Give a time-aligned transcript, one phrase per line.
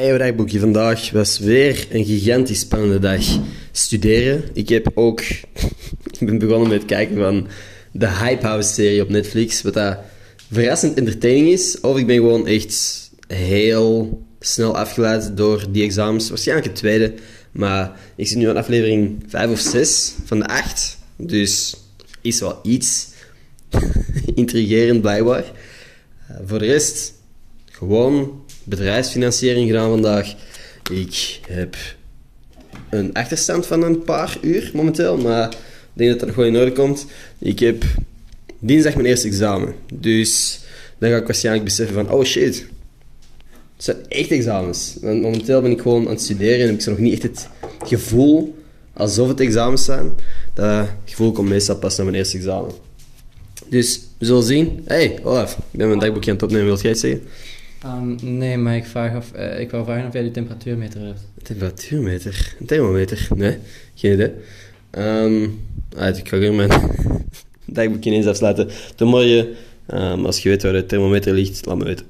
[0.00, 0.60] Hey, dagboekje.
[0.60, 3.24] Vandaag was weer een gigantisch spannende dag.
[3.72, 4.44] Studeren.
[4.52, 5.20] Ik heb ook...
[6.18, 7.46] ik ben begonnen met het kijken van
[7.92, 9.62] de Hype House-serie op Netflix.
[9.62, 9.98] Wat dat
[10.52, 11.80] verrassend entertaining is.
[11.80, 16.28] Of ik ben gewoon echt heel snel afgeleid door die examens.
[16.28, 17.14] Waarschijnlijk het tweede.
[17.50, 20.98] Maar ik zit nu aan aflevering 5 of 6 van de 8.
[21.16, 21.76] Dus
[22.20, 23.08] is wel iets
[24.34, 25.44] intrigerend blijkbaar.
[26.30, 27.12] Uh, voor de rest,
[27.80, 30.34] gewoon bedrijfsfinanciering gedaan vandaag.
[30.90, 31.76] Ik heb
[32.90, 35.58] een achterstand van een paar uur momenteel, maar ik
[35.92, 37.06] denk dat dat wel in orde komt.
[37.38, 37.84] Ik heb
[38.58, 39.74] dinsdag mijn eerste examen.
[39.94, 40.60] Dus
[40.98, 42.66] dan ga ik waarschijnlijk beseffen van, oh shit,
[43.76, 44.96] het zijn echt examens.
[45.00, 47.48] Want momenteel ben ik gewoon aan het studeren en heb ik nog niet echt het
[47.84, 48.54] gevoel
[48.92, 50.12] alsof het examens zijn.
[50.54, 52.70] Dat gevoel komt meestal pas na mijn eerste examen.
[53.68, 54.82] Dus we zullen zien.
[54.84, 56.66] Hey, Olaf, ik ben mijn dagboekje aan het opnemen.
[56.66, 57.22] Wil jij het zeggen?
[57.86, 61.20] Um, nee, maar ik, vraag of, uh, ik vragen of jij de temperatuurmeter hebt.
[61.42, 62.54] Temperatuurmeter?
[62.60, 63.28] Een thermometer?
[63.34, 63.58] Nee,
[63.94, 64.32] geen idee.
[64.90, 65.60] Um,
[65.96, 66.70] uit, ik ga hier mijn
[67.64, 68.68] dagboekje eens afsluiten.
[68.94, 69.48] Tot morgen,
[69.94, 72.06] um, als je weet waar de thermometer ligt, laat me weten.